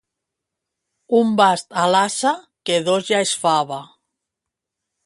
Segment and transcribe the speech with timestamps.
[1.17, 2.33] Un bast a l'ase,
[2.71, 3.81] que dos ja és fava.